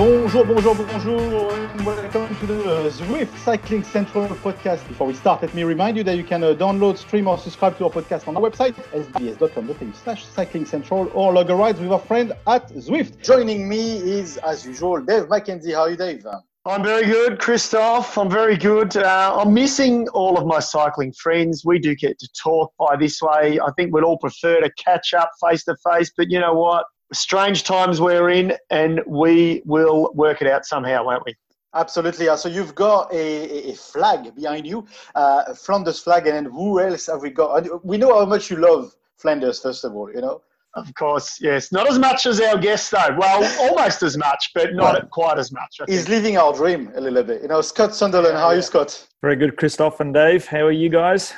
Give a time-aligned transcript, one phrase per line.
[0.00, 4.88] Bonjour, bonjour, bonjour, and welcome to the uh, Zwift Cycling Central podcast.
[4.88, 7.76] Before we start, let me remind you that you can uh, download, stream, or subscribe
[7.76, 11.92] to our podcast on our website, sbs.com.au slash cycling central, or log a ride with
[11.92, 13.22] a friend at Zwift.
[13.22, 15.74] Joining me is, as usual, Dave McKenzie.
[15.74, 16.26] How are you, Dave?
[16.64, 18.16] I'm very good, Christophe.
[18.16, 18.96] I'm very good.
[18.96, 21.62] Uh, I'm missing all of my cycling friends.
[21.62, 23.60] We do get to talk by this way.
[23.60, 26.86] I think we'd all prefer to catch up face to face, but you know what?
[27.12, 31.34] Strange times we're in, and we will work it out somehow, won't we?
[31.74, 32.26] Absolutely.
[32.36, 37.06] So you've got a, a flag behind you, uh, Flanders flag, and then who else
[37.06, 37.84] have we got?
[37.84, 40.10] We know how much you love Flanders, first of all.
[40.12, 40.42] You know.
[40.74, 41.72] Of course, yes.
[41.72, 43.16] Not as much as our guest, though.
[43.18, 45.80] Well, almost as much, but not well, quite as much.
[45.88, 47.42] He's living our dream a little bit.
[47.42, 48.34] You know, Scott Sunderland.
[48.34, 49.08] Yeah, how are you, Scott?
[49.20, 50.46] Very good, Christophe and Dave.
[50.46, 51.34] How are you guys?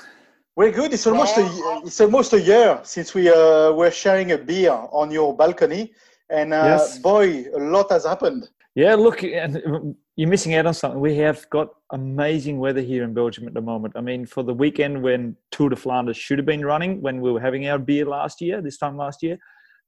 [0.55, 0.93] We're good.
[0.93, 1.47] It's almost a,
[1.85, 5.95] it's almost a year since we uh, were sharing a beer on your balcony,
[6.29, 6.99] and uh, yes.
[6.99, 8.51] boy, a lot has happened.
[8.75, 11.01] Yeah, look, you're missing out on something.
[11.01, 13.95] We have got amazing weather here in Belgium at the moment.
[13.97, 17.33] I mean, for the weekend when Tour de Flanders should have been running, when we
[17.33, 19.39] were having our beer last year, this time last year,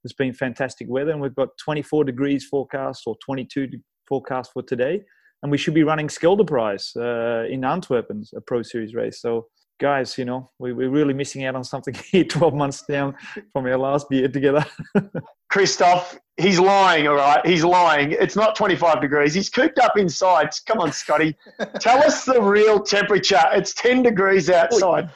[0.03, 3.67] it's been fantastic weather, and we've got 24 degrees forecast or 22
[4.07, 5.03] forecast for today,
[5.43, 9.21] and we should be running Scheldeprijs uh, in Antwerp, a Pro Series race.
[9.21, 9.45] So
[9.79, 13.15] guys, you know, we, we're really missing out on something here 12 months down
[13.53, 14.65] from our last beer together.
[15.49, 17.45] Christophe, he's lying, all right?
[17.45, 18.11] He's lying.
[18.11, 19.33] It's not 25 degrees.
[19.33, 20.49] He's cooped up inside.
[20.65, 21.35] Come on, Scotty.
[21.79, 23.41] Tell us the real temperature.
[23.53, 25.09] It's 10 degrees outside.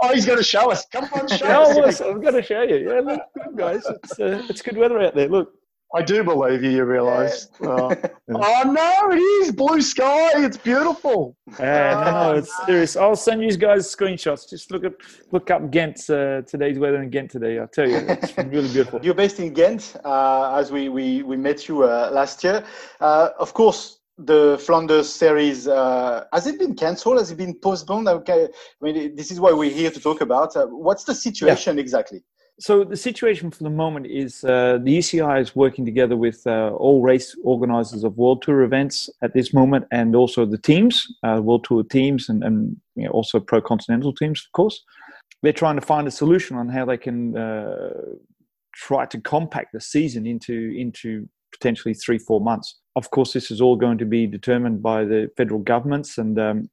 [0.00, 0.86] Oh, he's going to show us.
[0.86, 2.00] Come on, show us.
[2.00, 2.76] I'm going to show you.
[2.76, 3.82] Yeah, look, good guys.
[3.86, 5.28] It's, uh, it's good weather out there.
[5.28, 5.54] Look.
[5.94, 7.48] I do believe you, you realise.
[7.60, 7.68] Yeah.
[7.68, 7.94] Oh.
[8.34, 10.30] oh, no, it is blue sky.
[10.36, 11.36] It's beautiful.
[11.60, 12.96] Yeah, no, no, it's serious.
[12.96, 14.48] I'll send you guys screenshots.
[14.48, 14.94] Just look at
[15.32, 17.58] look up Ghent, uh, today's weather in Ghent today.
[17.58, 19.00] I'll tell you, it's really beautiful.
[19.02, 22.64] You're based in Ghent, uh, as we, we, we met you uh, last year.
[23.00, 27.18] Uh, of course, the Flanders series uh, has it been cancelled?
[27.18, 28.08] Has it been postponed?
[28.08, 30.56] Okay, I mean, this is why we're here to talk about.
[30.56, 31.82] Uh, what's the situation yeah.
[31.82, 32.22] exactly?
[32.62, 36.70] So the situation for the moment is uh, the UCI is working together with uh,
[36.76, 41.40] all race organizers of World Tour events at this moment, and also the teams, uh,
[41.42, 44.80] World Tour teams, and, and you know, also Pro Continental teams, of course.
[45.42, 47.94] They're trying to find a solution on how they can uh,
[48.76, 52.78] try to compact the season into into potentially three four months.
[52.94, 56.70] Of course, this is all going to be determined by the federal governments and um,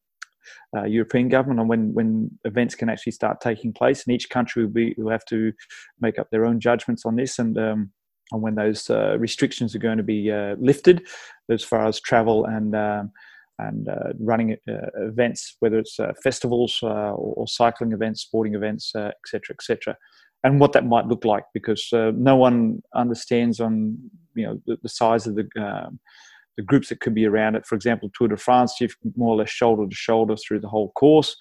[0.75, 4.63] uh, European government on when when events can actually start taking place, and each country
[4.63, 5.51] will be will have to
[5.99, 7.57] make up their own judgments on this and.
[7.57, 7.91] Um,
[8.31, 11.07] on when those uh, restrictions are going to be uh, lifted,
[11.49, 13.11] as far as travel and um,
[13.57, 18.93] and uh, running uh, events, whether it's uh, festivals or, or, cycling events, sporting events,
[18.95, 19.97] etc., etc.,
[20.45, 23.97] and what that might look like, because no one understands on
[24.35, 25.99] you know the, the size of the um,
[26.59, 27.65] the groups that could be around it.
[27.65, 30.91] For example, Tour de France, you've more or less shoulder to shoulder through the whole
[30.91, 31.37] course.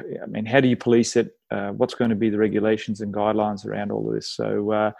[0.00, 1.30] I mean, how do you police it?
[1.52, 4.28] Uh, what's going to be the regulations and guidelines around all of this?
[4.28, 4.90] So uh,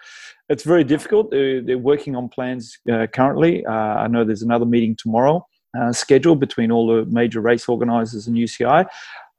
[0.49, 1.33] it's very difficult.
[1.33, 3.67] They're, they're working on plans uh, currently.
[3.67, 5.45] Uh, I know there's another meeting tomorrow
[5.77, 8.87] uh, scheduled between all the major race organisers and UCI,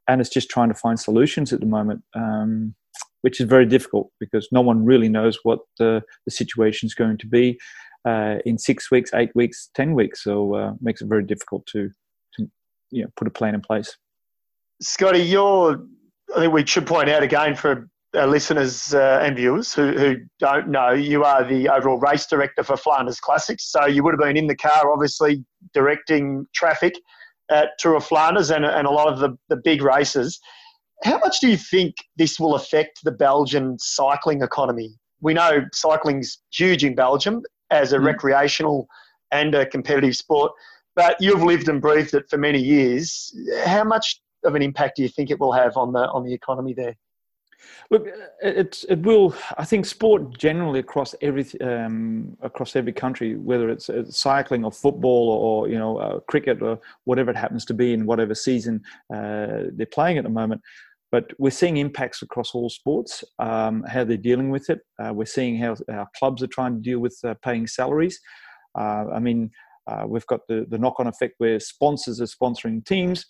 [0.10, 2.04] and it's just trying to find solutions at the moment.
[2.14, 2.76] Um,
[3.22, 7.18] which is very difficult because no one really knows what the, the situation is going
[7.18, 7.60] to be
[8.08, 10.24] uh, in six weeks, eight weeks, ten weeks.
[10.24, 11.90] So uh, makes it very difficult to
[12.36, 12.50] to
[12.92, 13.96] you know put a plan in place.
[14.82, 15.84] Scotty, you're.
[16.36, 20.16] I think we should point out again for our listeners uh, and viewers who, who
[20.40, 23.72] don't know, you are the overall race director for Flanders Classics.
[23.72, 26.96] So you would have been in the car, obviously, directing traffic
[27.50, 30.40] at Tour of Flanders and, and a lot of the, the big races.
[31.04, 34.96] How much do you think this will affect the Belgian cycling economy?
[35.22, 38.06] We know cycling's huge in Belgium as a mm.
[38.06, 38.88] recreational
[39.32, 40.52] and a competitive sport.
[40.96, 43.36] But you've lived and breathed it for many years.
[43.66, 46.34] How much of an impact do you think it will have on the on the
[46.34, 46.96] economy there?
[47.90, 48.08] Look,
[48.42, 49.36] it it will.
[49.58, 54.72] I think sport generally across every um, across every country, whether it's, it's, cycling or
[54.72, 58.84] football or you know uh, cricket or whatever it happens to be in whatever season
[59.14, 60.62] uh, they're playing at the moment,
[61.12, 64.80] but we're seeing impacts across all sports, um, how they're dealing with it.
[65.02, 68.20] Uh, we're seeing how our clubs are trying to deal with uh, paying salaries.
[68.78, 69.50] Uh, I mean,
[69.88, 73.26] uh, we've got the, the knock on effect where sponsors are sponsoring teams.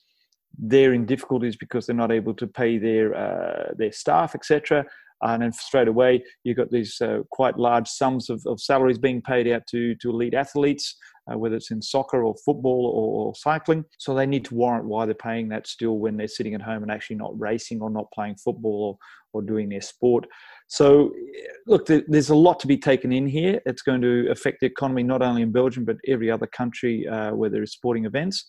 [0.57, 4.85] they're in difficulties because they're not able to pay their uh, their staff, etc.
[5.21, 9.21] And then straight away, you've got these uh, quite large sums of, of salaries being
[9.21, 10.95] paid out to, to elite athletes,
[11.31, 13.83] uh, whether it's in soccer or football or, or, cycling.
[13.97, 16.83] So they need to warrant why they're paying that still when they're sitting at home
[16.83, 18.97] and actually not racing or not playing football
[19.33, 20.25] or, or doing their sport.
[20.67, 21.13] So,
[21.65, 23.61] look, there's a lot to be taken in here.
[23.65, 27.33] It's going to affect the economy not only in Belgium but every other country uh,
[27.33, 28.45] where there is sporting events.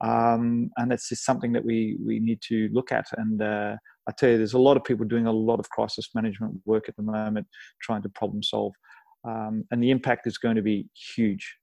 [0.00, 3.06] Um, and that's just something that we we need to look at.
[3.16, 3.76] And uh,
[4.08, 6.88] I tell you, there's a lot of people doing a lot of crisis management work
[6.88, 7.46] at the moment,
[7.82, 8.74] trying to problem solve,
[9.24, 10.86] um, and the impact is going to be
[11.16, 11.56] huge,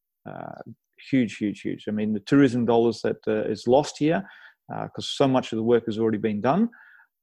[1.10, 1.86] huge, huge, huge.
[1.88, 4.24] I mean, the tourism dollars that uh, is lost here
[4.68, 6.69] because uh, so much of the work has already been done.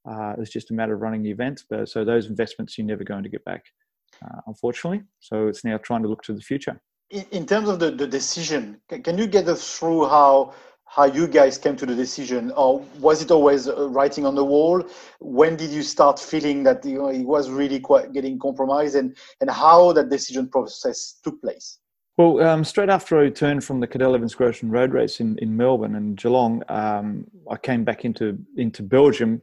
[0.09, 1.63] Uh, it's just a matter of running the event.
[1.71, 3.65] But, so those investments you're never going to get back,
[4.25, 5.03] uh, unfortunately.
[5.21, 6.81] So it's now trying to look to the future.
[7.11, 10.55] In, in terms of the, the decision, can you get us through how
[10.85, 14.45] how you guys came to the decision or was it always uh, writing on the
[14.45, 14.85] wall
[15.21, 19.17] when did you start feeling that you know, it was really quite getting compromised and,
[19.41, 21.79] and how that decision process took place
[22.17, 25.39] well, um, straight after I returned from the Cadel Evans Great Ocean Road Race in,
[25.39, 29.43] in Melbourne and Geelong, um, I came back into into Belgium,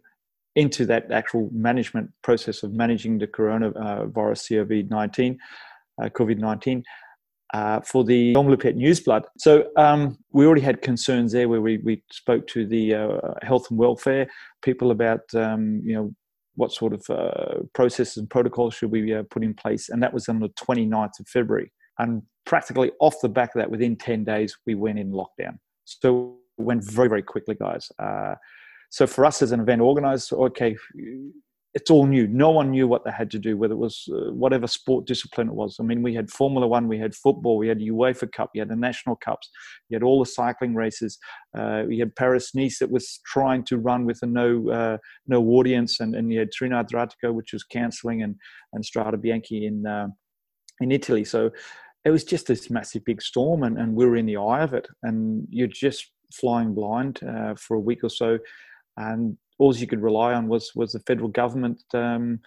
[0.56, 5.38] into that actual management process of managing the coronavirus COVID nineteen,
[6.02, 6.84] uh, COVID nineteen,
[7.54, 9.24] uh, for the Omloop Het Nieuwsblad.
[9.38, 13.70] So um, we already had concerns there where we, we spoke to the uh, health
[13.70, 14.28] and welfare
[14.62, 16.14] people about, um, you know,
[16.56, 19.90] what sort of uh, processes and protocols should we uh, put in place.
[19.90, 21.72] And that was on the 29th of February.
[22.00, 25.60] And practically off the back of that, within 10 days, we went in lockdown.
[25.86, 27.92] So it went very, very quickly, guys.
[28.00, 28.36] Uh,
[28.90, 30.76] so for us as an event organizer, okay,
[31.76, 32.28] it's all new.
[32.28, 35.50] No one knew what they had to do, whether it was uh, whatever sport discipline
[35.50, 35.78] it was.
[35.80, 38.70] I mean, we had Formula One, we had football, we had UEFA Cup, you had
[38.70, 39.50] the national cups,
[39.88, 41.20] you had all the cycling races.
[41.56, 44.98] Uh, we had Paris Nice that was trying to run with a no uh,
[45.28, 48.36] no audience, and, and you had Tirreno Adriatico, which was cancelling, and
[48.74, 50.08] and Strade Bianche in uh,
[50.82, 51.24] in Italy.
[51.24, 51.52] So
[52.06, 54.74] it was just this massive big storm, and, and we were in the eye of
[54.74, 58.38] it, and you're just flying blind uh, for a week or so,
[58.98, 62.40] and all you could rely on was was the federal government um,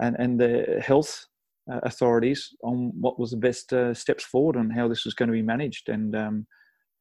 [0.00, 1.26] and and the health
[1.70, 5.28] uh, authorities on what was the best uh, steps forward and how this was going
[5.28, 5.88] to be managed.
[5.88, 6.46] And um,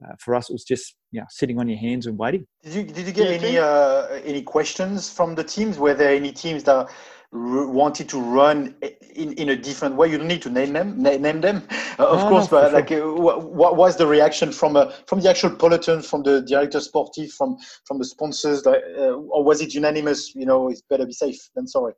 [0.03, 2.45] uh, for us, it was just yeah, sitting on your hands and waiting.
[2.63, 5.77] Did you did you get any uh, any questions from the teams?
[5.77, 6.89] Were there any teams that
[7.35, 8.75] wanted to run
[9.15, 10.09] in, in a different way.
[10.09, 11.63] You don't need to name them name them.
[11.99, 15.21] Uh, of no, course no, but like uh, what was the reaction from uh, from
[15.21, 18.65] the actual peloton from the director sportif from from the sponsors?
[18.65, 21.93] Like, uh, or was it unanimous you know it's better be safe than sorry?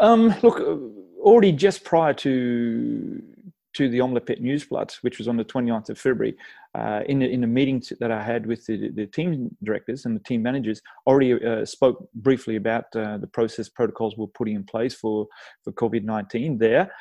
[0.00, 0.76] Um, look uh,
[1.20, 3.22] already just prior to
[3.76, 6.34] to the Omloop Het Nieuwsblad, which was on the 29th of February,
[6.76, 10.22] uh, in, in a meeting that I had with the, the team directors and the
[10.22, 14.94] team managers, already uh, spoke briefly about uh, the process protocols we're putting in place
[14.94, 15.26] for,
[15.64, 16.92] for COVID 19 there.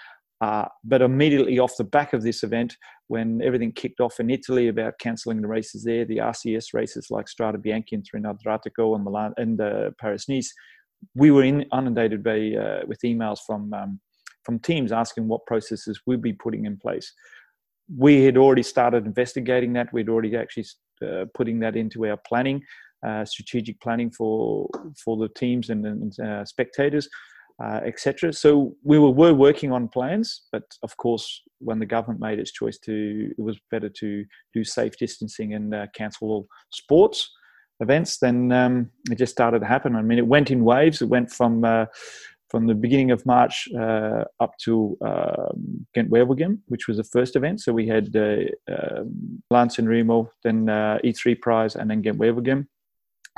[0.41, 2.75] Uh, but immediately off the back of this event,
[3.07, 7.25] when everything kicked off in Italy about cancelling the races there, the RCS races like
[7.25, 10.53] Strade Bianche and Tirreno Adriatico and Milan and uh, Paris Nice,
[11.15, 13.99] we were inundated by uh, with emails from um,
[14.43, 17.11] from teams asking what processes we'd be putting in place.
[17.93, 19.91] We had already started investigating that.
[19.93, 20.65] We'd already actually
[21.05, 22.63] uh, putting that into our planning,
[23.05, 24.69] uh, strategic planning for
[25.03, 27.07] for the teams and, and uh, spectators,
[27.63, 28.33] uh, etc.
[28.33, 32.51] So we were, were working on plans, but of course, when the government made its
[32.51, 37.29] choice to, it was better to do safe distancing and uh, cancel all sports
[37.79, 38.17] events.
[38.17, 39.95] Then um, it just started to happen.
[39.95, 41.01] I mean, it went in waves.
[41.01, 41.85] It went from uh,
[42.49, 47.35] from the beginning of March uh, up to um, Ghent Wevelgem, which was the first
[47.35, 47.61] event.
[47.61, 48.37] So we had uh,
[48.71, 52.67] um, Milan San Remo, then uh, E3 Prize, and then Ghent Wevelgem.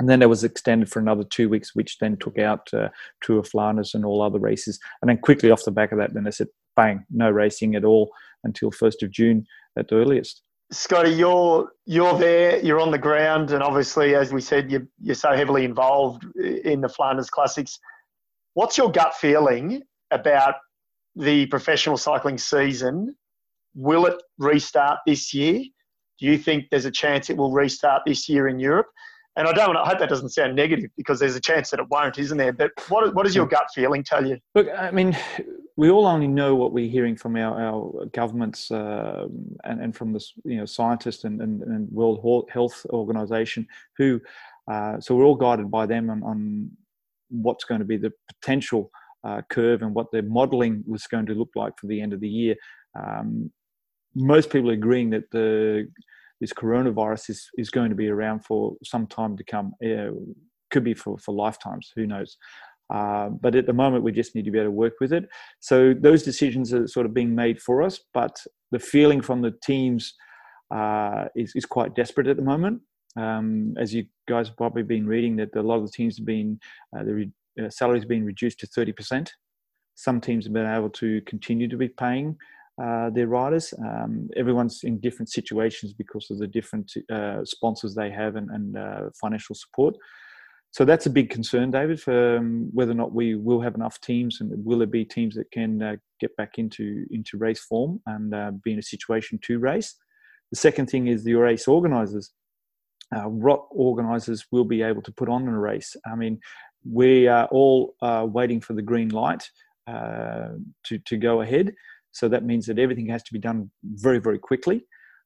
[0.00, 2.88] And then it was extended for another two weeks, which then took out uh,
[3.22, 4.78] Tour of Flanders and all other races.
[5.02, 7.84] And then quickly off the back of that, then they said, bang, no racing at
[7.84, 8.12] all
[8.44, 9.44] until 1st of June
[9.76, 10.42] at the earliest.
[10.70, 15.14] Scotty, you're you're there, you're on the ground, and obviously, as we said, you're, you're
[15.14, 17.80] so heavily involved in the Flanders Classics.
[18.58, 20.56] What's your gut feeling about
[21.14, 23.14] the professional cycling season?
[23.76, 25.62] Will it restart this year?
[26.18, 28.88] Do you think there's a chance it will restart this year in Europe?
[29.36, 29.76] And I don't.
[29.76, 32.52] I hope that doesn't sound negative because there's a chance that it won't, isn't there?
[32.52, 34.38] But what what does your gut feeling tell you?
[34.56, 35.16] Look, I mean,
[35.76, 39.28] we all only know what we're hearing from our, our governments uh,
[39.62, 44.20] and, and from the you know scientists and, and, and World Health Organization who.
[44.66, 46.70] Uh, so we're all guided by them on, on
[47.30, 48.90] what's going to be the potential
[49.24, 52.20] uh, curve and what their modeling was going to look like for the end of
[52.20, 52.54] the year.
[52.98, 53.50] Um,
[54.14, 55.88] most people are agreeing that the
[56.40, 59.72] this coronavirus is, is going to be around for some time to come.
[59.84, 60.10] Uh,
[60.70, 62.36] could be for, for lifetimes, who knows?
[62.92, 65.28] Uh, but at the moment, we just need to be able to work with it.
[65.60, 68.36] So those decisions are sort of being made for us, but
[68.70, 70.14] the feeling from the teams
[70.74, 72.80] uh, is, is quite desperate at the moment.
[73.16, 76.26] Um, as you guys have probably been reading, that a lot of the teams have
[76.26, 76.60] been,
[76.96, 79.28] uh, the re- uh, salaries been reduced to 30%.
[79.94, 82.36] Some teams have been able to continue to be paying
[82.82, 83.74] uh, their riders.
[83.78, 88.76] Um, everyone's in different situations because of the different uh, sponsors they have and, and
[88.76, 89.96] uh, financial support.
[90.70, 94.00] So that's a big concern, David, for um, whether or not we will have enough
[94.00, 98.00] teams and will there be teams that can uh, get back into into race form
[98.06, 99.94] and uh, be in a situation to race.
[100.52, 102.32] The second thing is the race organisers.
[103.14, 105.96] Uh, what organisers will be able to put on in a race?
[106.06, 106.40] I mean,
[106.90, 107.94] we are all
[108.32, 109.48] waiting for the green light
[109.86, 111.72] to to go ahead.
[112.12, 114.84] So that means that everything has to be done very, very quickly.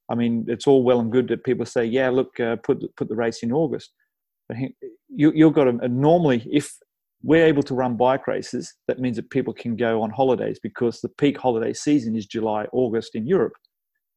[0.08, 3.08] I mean, it's all well and good that people say, "Yeah, look, uh, put put
[3.08, 3.92] the race in August."
[4.48, 4.58] But
[5.08, 6.72] you, you've got to normally, if
[7.22, 11.00] we're able to run bike races, that means that people can go on holidays because
[11.00, 13.54] the peak holiday season is July, August in Europe.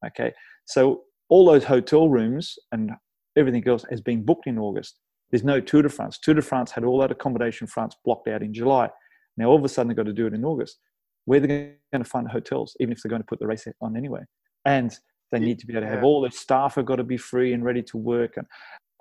[0.05, 0.34] Okay,
[0.65, 2.91] so all those hotel rooms and
[3.36, 5.00] everything else has been booked in August.
[5.32, 6.18] There's no Tour de France.
[6.20, 8.89] Tour de France had all that accommodation France blocked out in July.
[9.38, 10.80] Now all of a sudden they've got to do it in August
[11.25, 13.98] where they're going to find hotels, even if they're going to put the race on
[13.98, 14.22] anyway.
[14.63, 14.98] And
[15.32, 17.54] they need to be able to have all their staff have got to be free
[17.54, 18.38] and ready to work.
[18.38, 18.48] And,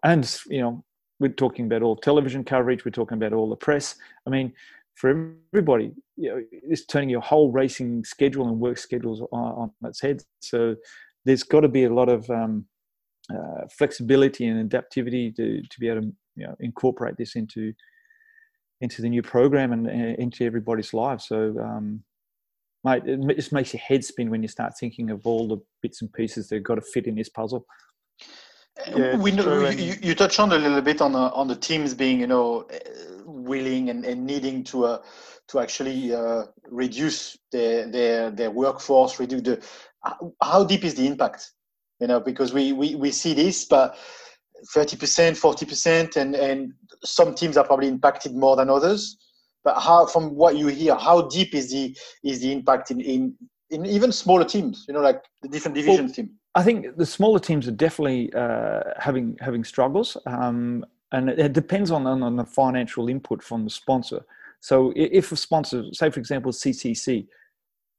[0.03, 0.85] and you know,
[1.21, 3.95] we're talking about all television coverage, we're talking about all the press.
[4.27, 4.53] I mean,
[4.95, 9.89] for everybody, you know, it's turning your whole racing schedule and work schedules on, on
[9.89, 10.23] its head.
[10.41, 10.77] So
[11.25, 12.67] there's got to be a lot of um,
[13.33, 17.73] uh, flexibility and adaptivity to, to be able to you know, incorporate this into
[18.81, 21.29] into the new program and uh, into everybody's lives.
[21.29, 22.03] So um,
[22.83, 26.03] mate, it just makes your head spin when you start thinking of all the bits
[26.03, 27.65] and pieces that have got to fit in this puzzle.
[28.89, 31.95] Yeah, we know you, you touched on a little bit on the, on the teams
[31.95, 32.67] being you know
[33.25, 35.03] willing and, and needing to uh,
[35.49, 39.65] to actually uh, reduce their their their workforce reduce the
[40.43, 41.53] how deep is the impact
[42.05, 43.97] you know because we we, we see this but
[44.77, 49.17] 30% 40% and and some teams are probably impacted more than others
[49.65, 53.35] but how, from what you hear, how deep is the is the impact in in,
[53.71, 54.85] in even smaller teams?
[54.87, 56.31] You know, like the different divisions well, team.
[56.55, 61.53] I think the smaller teams are definitely uh, having having struggles, um, and it, it
[61.55, 64.21] depends on, on, on the financial input from the sponsor.
[64.61, 67.27] So if a sponsor, say for example CCC,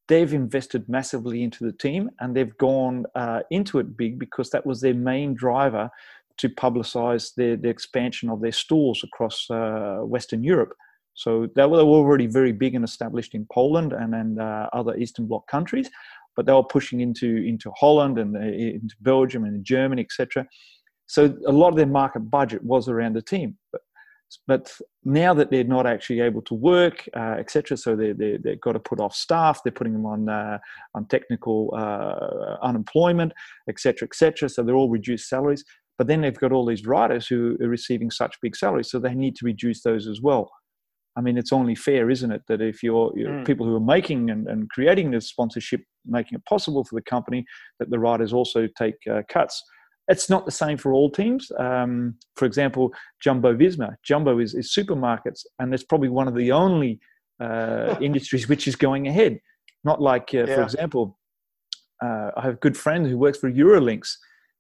[0.08, 4.66] they've invested massively into the team and they've gone uh, into it big because that
[4.66, 5.90] was their main driver
[6.38, 10.74] to publicize the, the expansion of their stores across uh, Western Europe.
[11.14, 15.28] So they were already very big and established in Poland and, and uh, other Eastern
[15.28, 15.90] Bloc countries,
[16.36, 20.46] but they were pushing into, into Holland and uh, into Belgium and Germany, etc.
[21.08, 23.58] So a lot of their market budget was around the team.
[24.48, 24.72] But,
[25.08, 28.72] now that they're not actually able to work, uh, etc., so they, they, they've got
[28.72, 30.58] to put off staff, they're putting them on, uh,
[30.96, 33.32] on technical uh, unemployment,
[33.70, 35.64] etc., etc., so they're all reduced salaries.
[35.98, 39.14] But then they've got all these writers who are receiving such big salaries, so they
[39.14, 40.50] need to reduce those as well.
[41.18, 43.46] I mean, it's only fair, isn't it, that if you're, you're mm.
[43.46, 47.46] people who are making and, and creating this sponsorship, making it possible for the company,
[47.80, 49.64] that the writers also take uh, cuts.
[50.08, 51.52] It's not the same for all teams.
[51.58, 53.96] Um, for example, Jumbo Visma.
[54.04, 57.00] Jumbo is, is supermarkets, and it's probably one of the only
[57.40, 59.40] uh, industries which is going ahead.
[59.84, 60.56] Not like, uh, yeah.
[60.56, 61.18] for example,
[62.04, 64.14] uh, I have a good friend who works for Eurolinks.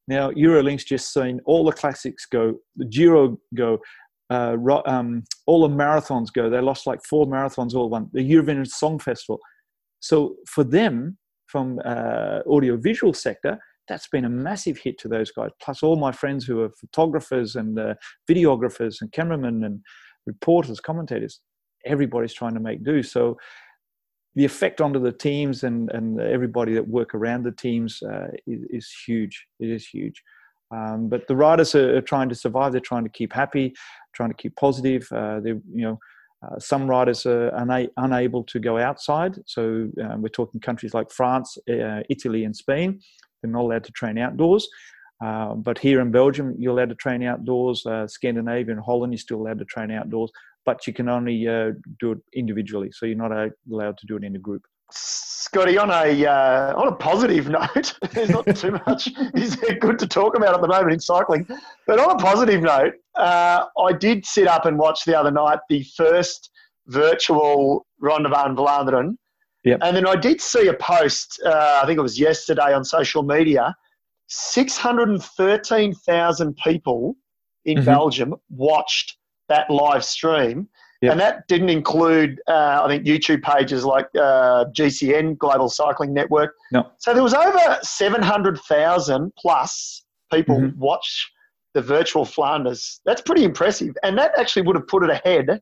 [0.07, 3.79] Now, Eurolinks just seen all the classics go, the Giro go,
[4.29, 6.49] uh, um, all the marathons go.
[6.49, 8.09] They lost like four marathons all one.
[8.13, 9.39] The Eurovision Song Festival.
[9.99, 15.31] So for them, from uh, audio visual sector, that's been a massive hit to those
[15.31, 15.51] guys.
[15.61, 17.95] Plus all my friends who are photographers and uh,
[18.29, 19.81] videographers and cameramen and
[20.25, 21.41] reporters, commentators.
[21.85, 23.03] Everybody's trying to make do.
[23.03, 23.37] So
[24.35, 28.63] the effect onto the teams and, and everybody that work around the teams uh, is,
[28.69, 29.45] is huge.
[29.59, 30.21] It is huge.
[30.71, 32.71] Um, but the riders are, are, trying to survive.
[32.71, 33.73] They're trying to keep happy,
[34.13, 35.07] trying to keep positive.
[35.11, 35.99] Uh, they, you know,
[36.43, 39.37] uh, some riders are una- unable to go outside.
[39.45, 42.99] So um, we're talking countries like France, uh, Italy, and Spain.
[43.45, 44.67] They're not allowed to train outdoors.
[45.23, 47.85] Uh, but here in Belgium, you're allowed to train outdoors.
[47.85, 50.31] Uh, Scandinavia and Holland, you're still allowed to train outdoors,
[50.65, 52.91] but you can only uh, do it individually.
[52.91, 54.63] So you're not allowed to do it in a group.
[54.91, 60.07] Scotty, on a uh, on a positive note, there's not too much is good to
[60.07, 61.47] talk about at the moment in cycling.
[61.87, 65.59] But on a positive note, uh, I did sit up and watch the other night
[65.69, 66.51] the first
[66.87, 69.17] virtual Ronde van Vlaanderen.
[69.65, 69.79] Yep.
[69.83, 73.23] And then I did see a post, uh, I think it was yesterday on social
[73.23, 73.75] media,
[74.27, 77.15] six hundred and thirteen thousand people
[77.65, 77.85] in Mhm.
[77.85, 79.17] Belgium watched
[79.49, 80.67] that live stream.
[81.01, 81.11] Yep.
[81.11, 86.55] And that didn't include, uh, I think, YouTube pages like uh, GCN, Global Cycling Network.
[86.71, 86.89] No.
[86.99, 90.75] So there was over 700,000 plus people Mhm.
[90.77, 91.31] watch
[91.73, 93.01] the virtual Flanders.
[93.05, 93.95] That's pretty impressive.
[94.03, 95.61] And that actually would have put it ahead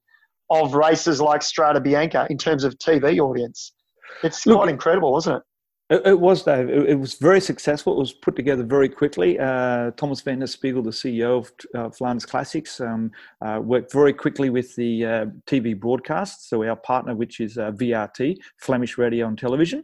[0.50, 3.74] of races like Strada Bianca in terms of TV audience.
[4.22, 5.44] It's Look- quite incredible, wasn't it?
[5.90, 6.70] It, it was, Dave.
[6.70, 7.94] It, it was very successful.
[7.94, 9.38] It was put together very quickly.
[9.38, 13.12] Uh, Thomas van den Spiegel, the CEO of uh, Flanders Classics, um,
[13.46, 16.50] uh, worked very quickly with the uh, TV broadcast.
[16.50, 19.84] So our partner, which is uh, VRT, Flemish Radio and Television,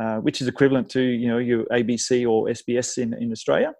[0.00, 3.72] uh, which is equivalent to you know your ABC or SBS in, in Australia.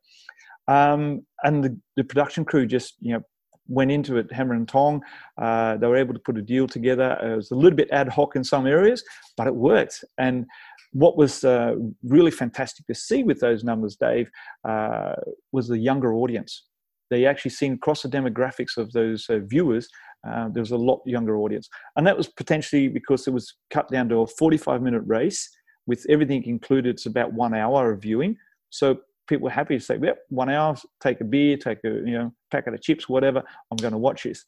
[0.68, 3.20] Um, and the, the production crew just you know
[3.68, 5.02] went into it hammer and tong.
[5.38, 7.18] Uh, they were able to put a deal together.
[7.22, 9.04] It was a little bit ad hoc in some areas,
[9.36, 10.04] but it worked.
[10.18, 10.46] And
[10.92, 14.30] what was uh, really fantastic to see with those numbers, Dave,
[14.64, 15.14] uh,
[15.52, 16.64] was the younger audience.
[17.10, 19.88] They actually seen across the demographics of those uh, viewers,
[20.26, 21.68] uh, there was a lot younger audience.
[21.96, 25.48] And that was potentially because it was cut down to a 45 minute race
[25.86, 26.94] with everything included.
[26.94, 28.36] It's about one hour of viewing.
[28.70, 32.18] So people were happy to say, yep, one hour, take a beer, take a you
[32.18, 33.42] know packet of chips, whatever.
[33.70, 34.44] I'm going to watch this.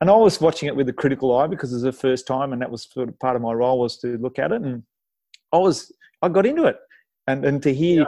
[0.00, 2.52] And I was watching it with a critical eye because it was the first time,
[2.52, 4.62] and that was sort of part of my role was to look at it.
[4.62, 4.82] And
[5.52, 5.90] I was,
[6.22, 6.76] I got into it,
[7.26, 8.06] and and to hear.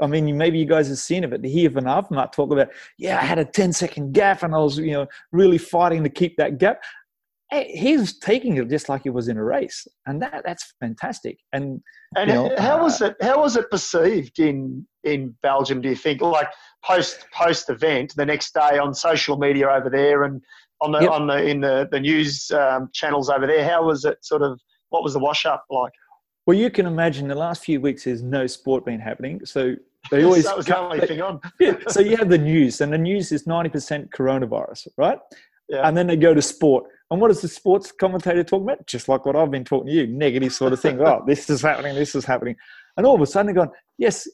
[0.00, 2.68] I mean, maybe you guys have seen it, but to hear Van Avermaet talk about,
[2.96, 6.08] yeah, I had a 10 second gap and I was, you know, really fighting to
[6.08, 6.80] keep that gap.
[7.50, 10.74] Hey, He was taking it just like he was in a race, and that that's
[10.78, 11.38] fantastic.
[11.52, 11.80] And
[12.14, 13.16] And you know, how uh, was it?
[13.20, 15.80] How was it perceived in in Belgium?
[15.80, 16.48] Do you think, like
[16.84, 20.40] post post event, the next day on social media over there, and
[20.80, 21.10] on the Yep.
[21.10, 23.68] on the in the the news um, channels over there?
[23.68, 24.24] How was it?
[24.24, 25.92] Sort of, what was the wash up like?
[26.46, 29.74] Well, you can imagine the last few weeks there's no sport been happening, so
[30.10, 31.40] they always that was the only thing on.
[31.60, 35.18] yeah, so you have the news, and the news is ninety percent coronavirus, right?
[35.68, 35.86] Yeah.
[35.86, 38.86] And then they go to sport, and what does the sports commentator talk about?
[38.86, 41.00] Just like what I've been talking to you, negative sort of thing.
[41.06, 42.56] oh, this is happening, this is happening,
[42.96, 44.26] and all of a sudden they're going, yes,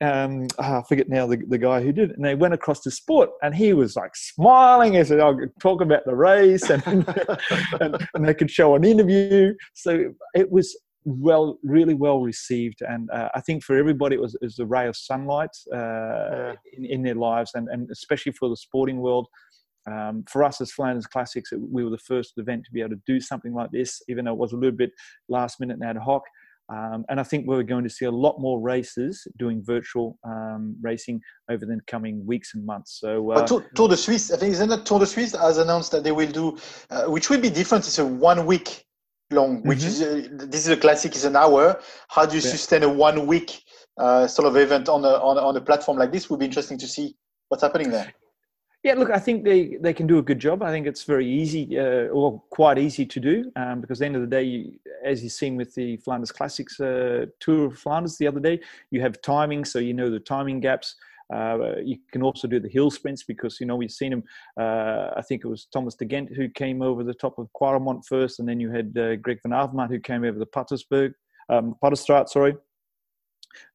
[0.00, 2.80] um, ah, I forget now the, the guy who did it, and they went across
[2.82, 6.82] to sport, and he was like smiling as they oh, talk about the race, and,
[7.80, 9.54] and and they could show an interview.
[9.74, 14.34] So it was well, really well received, and uh, I think for everybody it was,
[14.36, 16.52] it was a ray of sunlight uh, Yeah.
[16.76, 19.26] in, in their lives, and, and especially for the sporting world.
[19.90, 22.90] Um, for us as Flanders Classics, it- we were the first event to be able
[22.90, 24.90] to do something like this, even though it was a little bit
[25.30, 26.22] last minute and ad hoc.
[26.70, 30.76] Um, and I think we're going to see a lot more races doing virtual um,
[30.82, 32.98] racing over the coming weeks and months.
[33.00, 35.92] So, uh, Tour, Tour de Suisse, I think isn't it Tour de Suisse has announced
[35.92, 36.58] that they will do,
[36.90, 37.86] uh, which will be different.
[37.86, 38.84] It's a one week
[39.30, 39.86] long, which Mhm.
[39.86, 41.80] is uh, this is a classic, is an hour.
[42.08, 42.50] How do you Yeah.
[42.50, 43.62] sustain a one week
[43.98, 46.28] uh, sort of event on a, on a on a platform like this?
[46.28, 47.16] Would be interesting to see
[47.48, 48.12] what's happening there.
[48.88, 50.62] Yeah, look, I think they, they can do a good job.
[50.62, 54.06] I think it's very easy, uh, or quite easy to do, um, because at the
[54.06, 57.78] end of the day, you, as you've seen with the Flanders Classics uh, Tour of
[57.78, 58.58] Flanders the other day,
[58.90, 60.94] you have timing, so you know the timing gaps.
[61.30, 64.24] Uh, you can also do the hill sprints because you know we've seen him.
[64.58, 68.06] Uh, I think it was Thomas de Gendt who came over the top of Quaremont
[68.06, 71.12] first, and then you had uh, Greg van Avermaet who came over the Paterberg,
[71.50, 71.76] um,
[72.26, 72.56] sorry,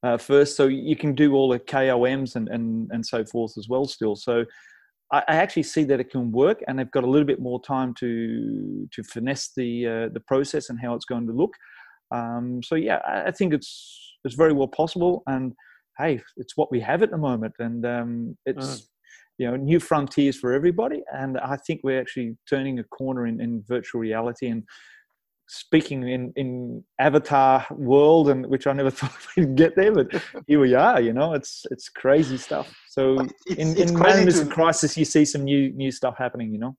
[0.02, 0.56] uh, first.
[0.56, 4.16] So you can do all the KOMs and, and, and so forth as well still.
[4.16, 4.44] So
[5.18, 7.94] I, actually see that it can work, and they've got a little bit more time
[8.00, 11.52] to to finesse the uh, the process and how it's going to look.
[12.10, 13.70] Um, so yeah, I, I think it's
[14.24, 15.52] it's very well possible, and
[15.98, 18.88] hey, it's what we have at the moment, and um, it's Mm.
[19.38, 23.40] you know new frontiers for everybody, and I think we're actually turning a corner in,
[23.40, 24.62] in virtual reality and
[25.46, 30.08] speaking in in avatar world and which i never thought we'd get there but
[30.46, 34.16] here we are you know it's it's crazy stuff so it's- in, it's in crazy
[34.18, 36.74] moments to- of crisis you see some new new stuff happening you know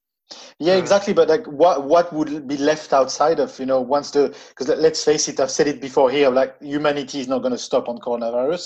[0.60, 1.13] Yeah, exactly.
[1.13, 5.04] But like, what what would be left outside of you know once the because let's
[5.04, 6.30] face it, I've said it before here.
[6.39, 8.65] Like humanity is not going to stop on coronavirus,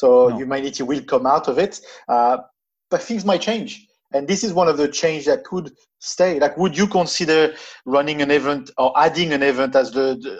[0.00, 0.36] so No.
[0.38, 1.80] humanity will come out of it.
[2.14, 2.36] Uh,
[2.92, 3.70] but things might change,
[4.14, 6.38] and this is one of the change that could stay.
[6.38, 10.38] Like, would you consider running an event or adding an event as the, the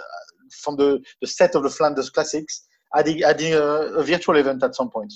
[0.63, 4.75] from the the set of the Flanders Classics, adding adding a, a virtual event at
[4.75, 5.13] some point?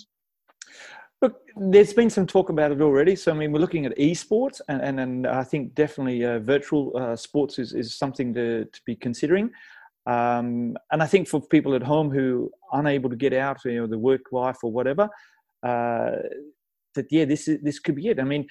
[1.23, 3.17] Look, there's been some talk about it already.
[3.17, 6.93] So, I mean, we're looking at esports, and, and, and I think definitely uh, virtual
[6.95, 9.51] uh, sports is, is something to, to be considering.
[10.07, 13.81] Um, and I think for people at home who are unable to get out, you
[13.81, 15.09] know, the work life or whatever,
[15.63, 16.17] uh,
[16.97, 18.21] that yeah, this is this could be it.
[18.21, 18.47] I mean,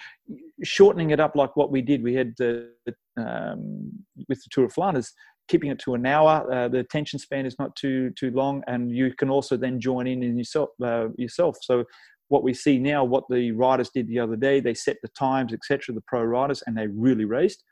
[0.63, 3.91] shortening it up like what we did, we had uh, um,
[4.27, 5.11] with the Tour of Flanders,
[5.47, 6.51] keeping it to an hour.
[6.51, 10.07] Uh, the attention span is not too too long, and you can also then join
[10.07, 11.57] in in yourself uh, yourself.
[11.61, 11.83] So
[12.29, 15.53] what we see now, what the riders did the other day, they set the times,
[15.53, 15.93] etc.
[15.93, 17.63] The pro riders, and they really raced.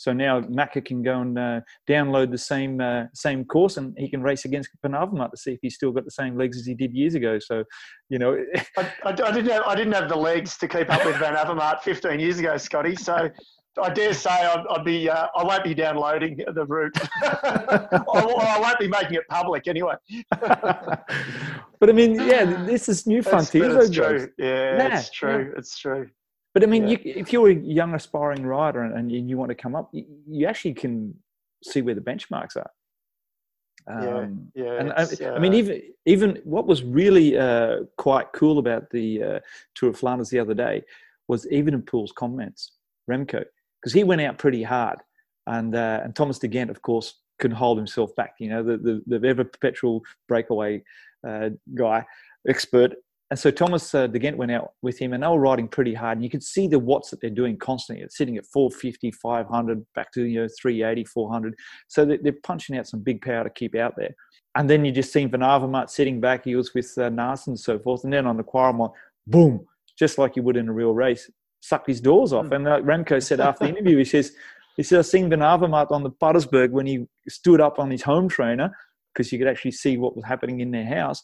[0.00, 4.08] So now Macca can go and uh, download the same uh, same course, and he
[4.08, 6.64] can race against Van Avermaet to see if he's still got the same legs as
[6.64, 7.38] he did years ago.
[7.38, 7.64] So,
[8.08, 8.34] you know,
[8.78, 11.36] I, I, I, didn't have I didn't have the legs to keep up with Van
[11.36, 12.96] Avermaet 15 years ago, Scotty.
[12.96, 13.28] So.
[13.80, 15.08] I dare say I'd, I'd be.
[15.08, 16.92] Uh, I won't be downloading the route.
[17.22, 19.94] I, I, won't be making it public anyway.
[20.40, 23.76] but I mean, yeah, this is new frontiers.
[23.76, 24.28] It's, it's true.
[24.38, 25.52] Yeah, yeah, it's true.
[25.52, 25.58] Yeah.
[25.58, 26.10] It's true.
[26.52, 26.98] But I mean, yeah.
[27.04, 30.04] you, if you're a young aspiring rider and, and you want to come up, you,
[30.26, 31.14] you, actually can
[31.62, 32.70] see where the benchmarks are.
[33.86, 34.80] Um, yeah, yeah.
[34.80, 39.22] And I, uh, I, mean, even even what was really uh, quite cool about the
[39.22, 39.40] uh,
[39.74, 40.82] Tour of Flanders the other day
[41.28, 42.72] was Evenepoel's comments,
[43.08, 43.44] Remco,
[43.80, 44.98] because he went out pretty hard,
[45.46, 48.34] and uh, and Thomas De Gendt, of course, couldn't hold himself back.
[48.40, 50.82] You know, the the, the ever perpetual breakaway
[51.26, 52.04] uh, guy
[52.48, 52.94] expert
[53.30, 55.94] and so Thomas uh, De Gendt went out with him and they were riding pretty
[55.94, 56.18] hard.
[56.18, 58.04] And you could see the watts that they're doing constantly.
[58.04, 61.54] It's sitting at 450, 500, back to you know 380, 400.
[61.86, 64.14] So they're punching out some big power to keep out there.
[64.56, 66.44] And then you just seen Van Avermaet sitting back.
[66.44, 68.02] He was with uh, Naesen and so forth.
[68.02, 68.92] And then on the Kwaremont,
[69.28, 69.64] boom,
[69.96, 72.46] just like you would in a real race, sucked his doors off.
[72.46, 72.56] Mm.
[72.56, 74.32] And uh, Remco said after the interview, he says,
[74.76, 78.02] he said, I seen Van Avermaet on the Paterberg when he stood up on his
[78.02, 78.76] home trainer
[79.14, 81.22] because you could actually see what was happening in their house.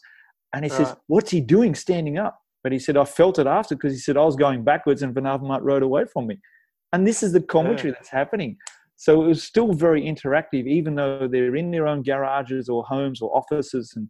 [0.53, 2.39] And he says, What's he doing standing up?
[2.63, 5.13] But he said, I felt it after because he said, I was going backwards and
[5.13, 6.39] Van Avermaet rode away from me.
[6.93, 7.95] And this is the commentary yeah.
[7.95, 8.57] that's happening.
[8.95, 13.21] So it was still very interactive, even though they're in their own garages or homes
[13.21, 14.09] or offices and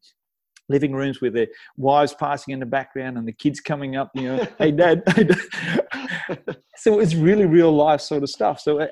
[0.69, 4.23] living rooms with their wives passing in the background and the kids coming up, you
[4.23, 5.04] know, hey, dad.
[6.78, 8.60] so it's really real life sort of stuff.
[8.60, 8.88] So uh,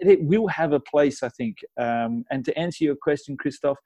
[0.00, 1.58] it will have a place, I think.
[1.78, 3.78] Um, and to answer your question, Christophe,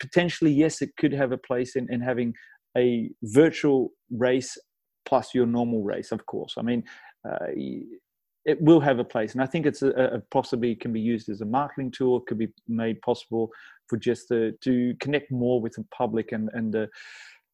[0.00, 2.34] potentially, yes, it could have a place in, in having
[2.76, 4.56] a virtual race
[5.04, 6.54] plus your normal race, of course.
[6.58, 6.82] I mean,
[7.28, 7.46] uh,
[8.44, 11.28] it will have a place, and I think it's a, a, possibly can be used
[11.28, 12.18] as a marketing tool.
[12.18, 13.50] It could be made possible
[13.88, 16.88] for just the, to connect more with the public and and the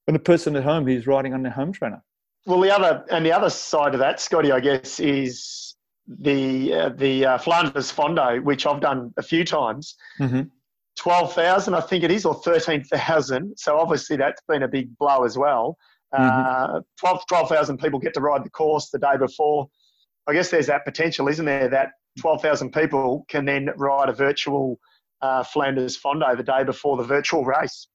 [0.06, 2.02] and the person at home who's riding on their home trainer.
[2.44, 5.76] Well, the other and the other side of that, Scotty, I guess, is
[6.06, 9.94] the uh, the uh, Flanders Fondo, which I've done a few times.
[10.20, 10.42] Mm-hmm.
[10.98, 13.54] 12,000, I think it is, or 13,000.
[13.56, 15.76] So obviously that's been a big blow as well.
[16.14, 16.76] Mm-hmm.
[16.76, 19.68] Uh, 12,000 12, people get to ride the course the day before.
[20.26, 24.78] I guess there's that potential, isn't there, that 12,000 people can then ride a virtual
[25.22, 27.88] uh, Flanders Fondo the day before the virtual race.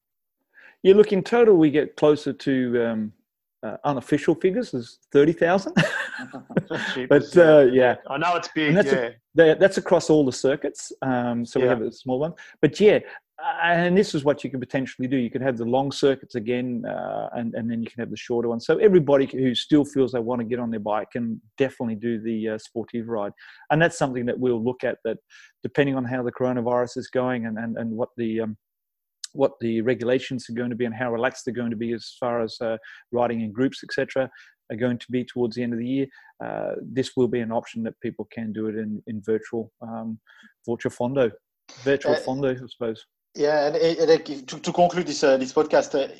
[0.83, 3.13] Yeah, look, in total, we get closer to um,
[3.63, 5.73] uh, unofficial figures is 30,000.
[7.09, 7.95] but uh, yeah.
[8.09, 9.51] I know it's big, that's yeah.
[9.51, 10.91] A, that's across all the circuits.
[11.01, 11.65] Um, so yeah.
[11.65, 12.33] we have a small one.
[12.61, 12.99] But yeah,
[13.63, 15.17] and this is what you could potentially do.
[15.17, 18.17] You could have the long circuits again, uh, and, and then you can have the
[18.17, 18.65] shorter ones.
[18.65, 22.19] So everybody who still feels they want to get on their bike can definitely do
[22.19, 23.33] the uh, sportive ride.
[23.69, 25.17] And that's something that we'll look at that
[25.61, 28.57] depending on how the coronavirus is going and, and, and what the um,
[29.33, 32.15] what the regulations are going to be and how relaxed they're going to be as
[32.19, 32.77] far as uh,
[33.11, 34.29] riding in groups, etc.,
[34.69, 36.07] are going to be towards the end of the year.
[36.43, 40.19] Uh, this will be an option that people can do it in in virtual um,
[40.67, 41.31] virtual fondo,
[41.83, 43.05] virtual uh, fondo, I suppose.
[43.35, 46.11] Yeah, and, and to, to, conclude this uh, this podcast, uh,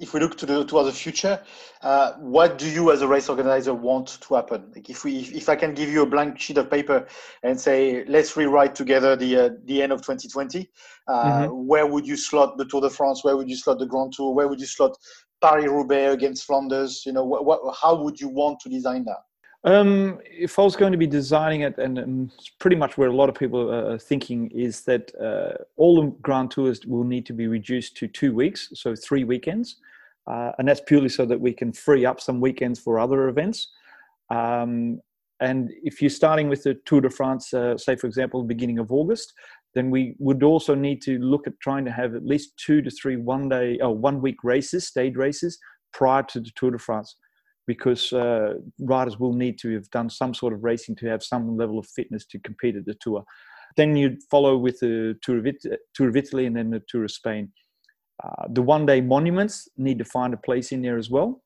[0.00, 1.42] if we look to the towards the future,
[1.82, 4.70] uh, what do you as a race organizer want to happen?
[4.74, 7.06] Like if we if, if I can give you a blank sheet of paper
[7.42, 10.70] and say let's rewrite together the uh, the end of 2020,
[11.06, 11.66] uh, mm-hmm.
[11.66, 13.24] where would you slot the Tour de France?
[13.24, 14.34] Where would you slot the Grand Tour?
[14.34, 14.96] Where would you slot
[15.42, 17.04] Paris Roubaix against Flanders?
[17.06, 19.22] You know, what, what, how would you want to design that?
[19.64, 23.16] Um, if I was going to be designing it, and, and pretty much where a
[23.16, 27.32] lot of people are thinking is that uh, all the Grand Tours will need to
[27.32, 29.76] be reduced to two weeks, so three weekends,
[30.30, 33.72] uh, and that's purely so that we can free up some weekends for other events.
[34.28, 35.00] Um,
[35.40, 38.92] and if you're starting with the Tour de France, uh, say for example, beginning of
[38.92, 39.32] August,
[39.74, 42.90] then we would also need to look at trying to have at least two to
[42.90, 45.58] three one day or one week races, stage races,
[45.94, 47.16] prior to the Tour de France
[47.66, 51.56] because uh, riders will need to have done some sort of racing to have some
[51.56, 53.24] level of fitness to compete at the tour.
[53.76, 57.04] Then you'd follow with the Tour of, It- Tour of Italy and then the Tour
[57.04, 57.50] of Spain.
[58.22, 61.42] Uh, the one day monuments need to find a place in there as well.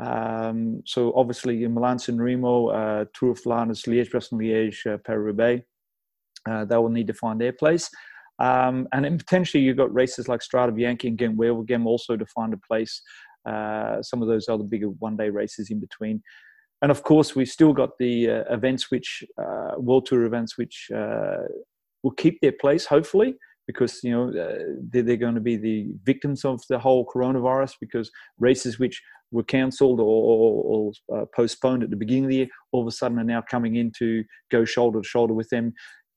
[0.00, 4.98] Um, so obviously in Milan San Remo, uh, Tour of Flanders, Liège, Bastogne Liège, uh,
[4.98, 5.64] Paris Roubaix,
[6.50, 7.88] uh, they will need to find their place.
[8.38, 12.24] Um, and then potentially you've got races like Strade Bianche and Ghent Wevelgem also to
[12.26, 13.02] find a place
[13.46, 16.22] uh, some of those other bigger one day races in between.
[16.82, 20.88] And of course, we've still got the uh, events which, uh, World Tour events, which
[20.94, 21.44] uh,
[22.02, 24.58] will keep their place, hopefully, because you know uh,
[24.90, 29.00] they're, they're, going to be the victims of the whole coronavirus because races which
[29.30, 32.88] were cancelled or, or, or uh, postponed at the beginning of the year all of
[32.88, 35.72] a sudden are now coming in to go shoulder to shoulder with them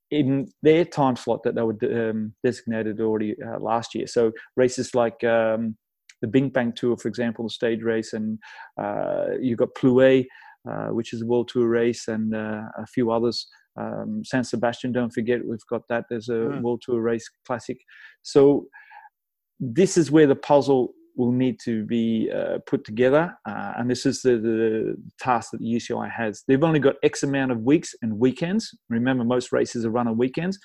[0.09, 4.05] in their time slot that they were um, designated already last year.
[4.05, 5.75] So races like um,
[6.23, 8.39] the BinckBank Tour, for example, the stage race, and
[8.81, 10.25] uh, you've got Plouay,
[10.69, 13.45] uh, which is a World Tour race, and uh, a few others.
[13.77, 16.05] Um, San Sebastian, don't forget, we've got that.
[16.09, 16.61] There's a mm.
[16.61, 17.77] World Tour race classic.
[18.21, 18.67] So
[19.59, 23.35] this is where the puzzle will need to be uh, put together.
[23.47, 26.43] Uh, and this is the, the, task that the UCI has.
[26.47, 28.75] They've only got X amount of weeks and weekends.
[28.89, 30.57] Remember, most races are run on weekends,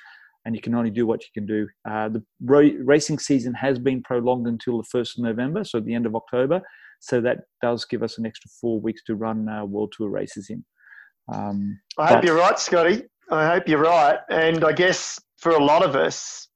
[0.48, 1.68] and you can only do what you can do.
[1.87, 5.94] Uh, the ra- racing season has been prolonged until the 1st of November, so the
[5.94, 6.62] end of October.
[7.00, 10.48] So that does give us an extra four weeks to run uh, World Tour races
[10.48, 10.64] in.
[11.30, 13.02] Um, I hope you're right, Scotty.
[13.30, 14.20] I hope you're right.
[14.30, 16.48] And I guess for a lot of us,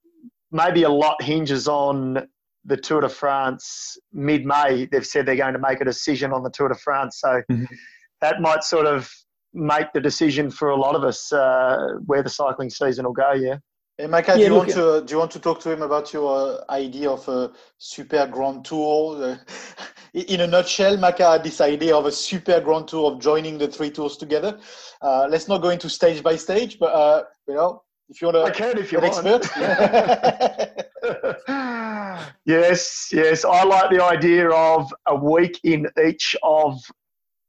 [0.51, 2.27] maybe a lot hinges on
[2.65, 4.87] the Tour de France mid May.
[4.91, 7.19] They've said they're going to make a decision on the Tour de France.
[7.19, 7.65] So mm-hmm.
[8.21, 9.07] that might sort of
[9.53, 13.33] make the decision for a lot of us uh, where the cycling season will go.
[13.33, 13.57] Yeah.
[13.95, 16.11] Hey, Macca, yeah, do, you want to, do you want to talk to him about
[16.13, 19.39] your uh, idea of a super grand tour?
[20.15, 23.57] Uh, in a nutshell, Macca had this idea of a super grand tour of joining
[23.57, 24.59] the three tours together.
[25.01, 28.37] Uh, let's not go into stage by stage, but uh, you know, if you want
[28.37, 29.25] to, I can if you want.
[29.25, 29.49] Expert.
[32.45, 33.43] yes, yes.
[33.43, 36.79] I like the idea of a week in each of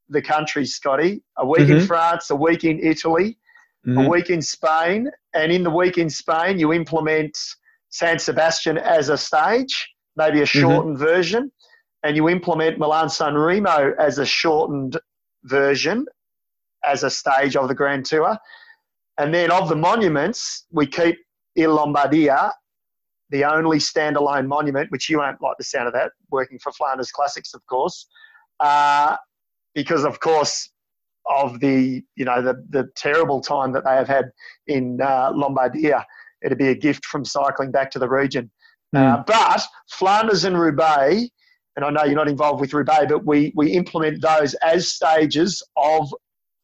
[0.08, 1.22] the countries, Scotty.
[1.36, 1.80] A week mm-hmm.
[1.80, 3.36] in France, a week in Italy,
[3.86, 3.98] mm-hmm.
[3.98, 7.36] a week in Spain, and in the week in Spain, you implement
[7.90, 10.60] San Sebastian as a stage, maybe a mm-hmm.
[10.60, 11.04] shortened mm-hmm.
[11.04, 11.52] version,
[12.02, 14.98] and you implement Milan San Remo as a shortened
[15.44, 16.06] version
[16.84, 18.36] as a stage of the Grand Tour.
[19.18, 21.16] And then of the monuments, we keep
[21.56, 22.50] Il Lombardia
[23.30, 27.10] the only standalone monument, which you won't like the sound of that, working for Flanders
[27.10, 28.06] Classics, of course,
[28.60, 29.16] uh,
[29.74, 30.70] because of course
[31.26, 34.30] of the you know the the terrible time that they have had
[34.66, 36.04] in uh, Lombardia.
[36.42, 38.50] It'd be a gift from cycling back to the region.
[38.94, 39.00] Mm.
[39.00, 41.30] Uh, but Flanders and Roubaix,
[41.76, 45.62] and I know you're not involved with Roubaix, but we we implement those as stages
[45.76, 46.12] of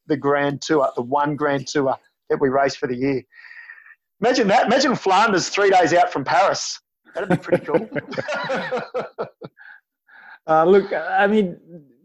[0.07, 1.97] the Grand Tour, the one Grand Tour
[2.29, 3.23] that we race for the year.
[4.21, 4.67] Imagine that.
[4.67, 6.79] Imagine Flanders three days out from Paris.
[7.15, 7.89] That'd be pretty cool.
[10.47, 11.59] uh, look, I mean,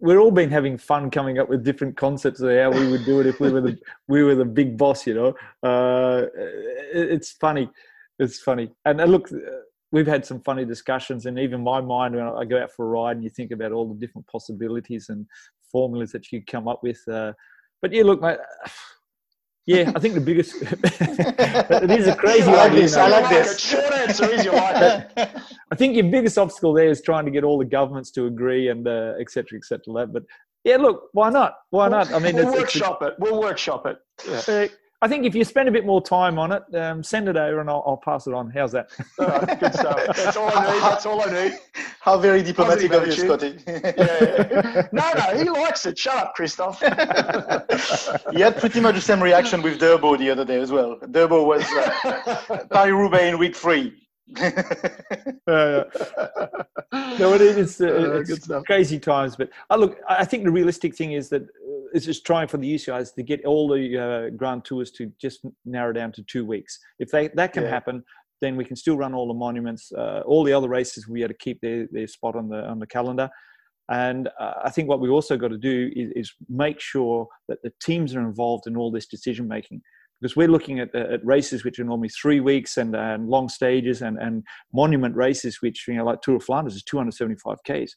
[0.05, 3.19] we're all been having fun coming up with different concepts of how we would do
[3.19, 5.07] it if we were the we were the big boss.
[5.07, 5.29] You know,
[5.67, 6.27] uh,
[6.93, 7.69] it's funny.
[8.19, 8.71] It's funny.
[8.85, 9.29] And uh, look,
[9.91, 12.89] we've had some funny discussions, and even my mind when I go out for a
[12.89, 15.25] ride and you think about all the different possibilities and
[15.71, 17.01] formulas that you come up with.
[17.07, 17.33] Uh,
[17.81, 18.37] but yeah, look, mate
[19.65, 20.55] yeah, I think the biggest.
[20.61, 22.81] it is a crazy I like idea.
[22.83, 23.59] This, I like this.
[23.59, 25.29] Short answer is you like it.
[25.71, 28.69] I think your biggest obstacle there is trying to get all the governments to agree
[28.69, 30.05] and uh, et cetera, et cetera.
[30.05, 30.23] But
[30.63, 31.55] yeah, look, why not?
[31.71, 32.13] Why not?
[32.13, 33.15] I mean, we'll it's, workshop it's, it.
[33.19, 33.97] We'll workshop it.
[34.27, 34.67] Yeah.
[35.05, 37.59] I think if you spend a bit more time on it, um, send it over
[37.59, 38.49] and I'll, I'll, pass it on.
[38.49, 38.89] How's that?
[39.19, 40.03] All right, good stuff.
[40.15, 40.81] That's all I need.
[40.81, 41.59] That's all I need.
[41.99, 43.59] How very diplomatic of you, Scotty.
[43.67, 44.87] yeah, yeah.
[44.91, 45.95] No, no, he likes it.
[45.99, 46.79] Shut up, Christophe.
[48.31, 50.97] he had pretty much the same reaction with Durbo the other day as well.
[51.03, 54.04] Durbo was uh, Paris-Roubaix in week three.
[54.37, 54.43] uh,
[57.19, 59.35] no, it is uh, it's crazy times.
[59.35, 62.57] But uh, look, I think the realistic thing is that uh, it's just trying for
[62.57, 66.45] the UCIs to get all the uh, Grand Tours to just narrow down to two
[66.45, 66.79] weeks.
[66.99, 67.69] If they, that can yeah.
[67.69, 68.03] happen,
[68.41, 69.91] then we can still run all the monuments.
[69.91, 72.79] Uh, all the other races we had to keep their, their spot on the on
[72.79, 73.29] the calendar.
[73.89, 77.61] And uh, I think what we also got to do is, is, make sure that
[77.61, 79.81] the teams are involved in all this decision making
[80.21, 84.01] because we're looking at, at races which are normally three weeks and, and long stages
[84.01, 87.95] and, and monument races, which, you know, like Tour of Flanders is 275 Ks.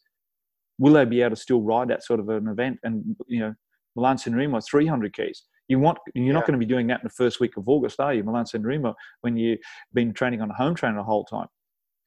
[0.79, 2.79] Will they be able to still ride that sort of an event?
[2.83, 3.55] And, you know,
[3.97, 5.45] Milan San Remo 300 Ks.
[5.69, 6.33] You want, you're yeah.
[6.33, 8.25] not going to be doing that in the first week of August, are you?
[8.25, 9.59] Milan San Remo when you've
[9.93, 11.47] been training on a home trainer the whole time.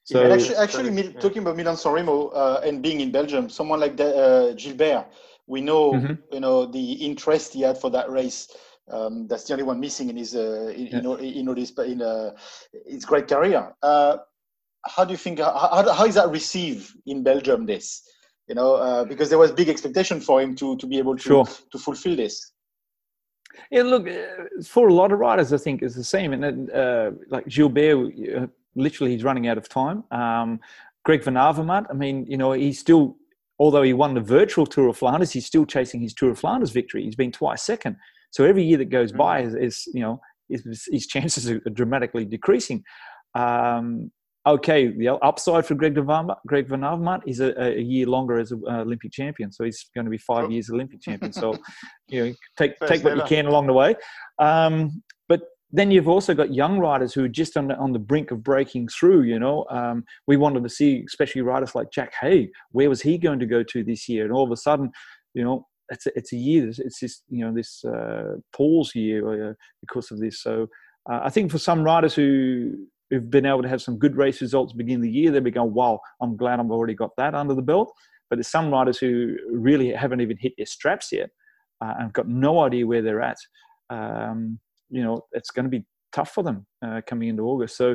[0.03, 1.19] So yeah, actually, actually yeah.
[1.19, 5.05] talking about Milan San Remo uh, and being in Belgium, someone like the, uh, Gilbert,
[5.45, 6.13] we know, mm-hmm.
[6.31, 8.49] you know, the interest he had for that race.
[8.91, 12.31] Um, that's the only one missing in his uh, in, in, in, his in uh,
[12.85, 13.73] his great career.
[13.81, 14.17] Uh,
[14.85, 15.39] how do you think?
[15.39, 17.65] How, how is that received in Belgium?
[17.65, 18.03] This,
[18.47, 21.23] you know, uh, because there was big expectation for him to to be able to
[21.23, 21.45] sure.
[21.71, 22.51] to fulfill this.
[23.69, 26.33] Yeah, look, uh, for a lot of riders, I think it's the same.
[26.33, 28.13] And uh, like Gilbert,
[28.75, 30.03] literally, he's running out of time.
[30.11, 30.59] Um,
[31.03, 33.17] Greg Van Avermaet, I mean, you know, he's still,
[33.59, 36.71] although he won the virtual Tour of Flanders, he's still chasing his Tour of Flanders
[36.71, 37.03] victory.
[37.03, 37.97] He's been twice second.
[38.31, 39.47] So every year that goes by mm.
[39.47, 42.83] is, is you know, his, his chances are dramatically decreasing.
[43.35, 44.11] Um,
[44.45, 48.51] okay, the upside for Greg Van, Greg Van Avermaet is a, a, year longer as
[48.51, 51.31] an Olympic champion, so he's going to be five years Olympic champion.
[51.31, 51.57] So,
[52.07, 53.21] you know, take First take what ever.
[53.21, 53.95] you can along the way.
[54.39, 55.41] Um, but
[55.71, 58.43] then you've also got young riders who are just on the, on the brink of
[58.43, 59.23] breaking through.
[59.23, 63.17] You know, um, we wanted to see, especially riders like Jack Hay, Where was he
[63.17, 64.25] going to go to this year?
[64.25, 64.91] And all of a sudden,
[65.33, 66.69] you know, it's a, it's a year.
[66.69, 70.41] It's this you know this uh, pause year uh, because of this.
[70.41, 70.67] So
[71.11, 72.73] uh, I think for some riders who
[73.09, 75.73] who've been able to have some good race results begin the year, they'll be going,
[75.73, 77.91] "Wow, I'm glad I've already got that under the belt."
[78.29, 81.29] But there's some riders who really haven't even hit their straps yet
[81.81, 83.37] uh, and got no idea where they're at.
[83.89, 84.57] Um,
[84.89, 87.75] you know, it's going to be tough for them uh, coming into August.
[87.75, 87.91] So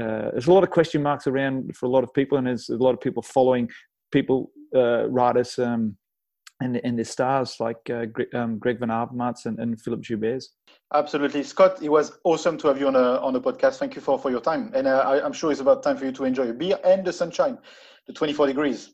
[0.00, 2.68] uh, there's a lot of question marks around for a lot of people, and there's
[2.68, 3.70] a lot of people following
[4.10, 5.60] people riders.
[5.60, 5.96] Um,
[6.60, 10.44] and and the stars like uh, um, Greg Van Avermaet and, and Philippe Gilbert.
[10.94, 11.82] Absolutely, Scott.
[11.82, 13.76] It was awesome to have you on a on the podcast.
[13.76, 16.04] Thank you for for your time, and uh, I, am sure it's about time for
[16.04, 17.58] you to enjoy a beer and the sunshine,
[18.06, 18.90] the 24 degrees.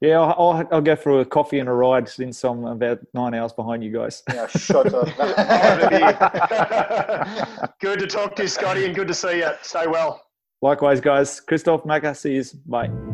[0.00, 3.34] Yeah, I'll, I'll, I'll, go for a coffee and a ride since I'm about nine
[3.34, 4.20] hours behind you guys.
[4.28, 5.06] Yeah, shut up.
[7.80, 9.50] good to talk to you, Scotty, and good to see you.
[9.62, 10.20] Stay well.
[10.60, 11.40] Likewise, guys.
[11.40, 12.44] Christophe Macca, see you.
[12.66, 13.11] Bye.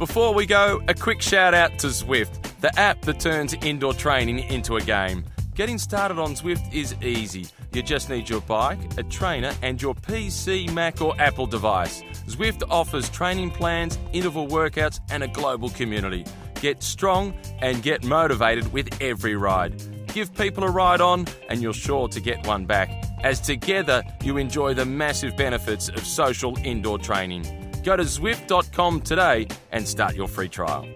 [0.00, 4.38] Before we go, a quick shout out to Zwift, the app that turns indoor training
[4.38, 5.26] into a game.
[5.54, 7.48] Getting started on Zwift is easy.
[7.74, 12.00] You just need your bike, a trainer, and your PC, Mac, or Apple device.
[12.26, 16.24] Zwift offers training plans, interval workouts, and a global community.
[16.62, 19.82] Get strong and get motivated with every ride.
[20.14, 22.90] Give people a ride on, and you're sure to get one back,
[23.22, 27.59] as together you enjoy the massive benefits of social indoor training.
[27.82, 30.86] Go to Zwift.com today and start your free trial.